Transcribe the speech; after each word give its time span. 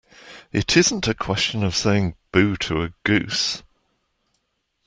It 0.51 0.75
isn't 0.77 1.07
a 1.07 1.13
question 1.13 1.63
of 1.63 1.75
saying 1.75 2.15
'boo' 2.31 2.55
to 2.57 2.81
a 2.81 2.93
goose. 3.03 3.61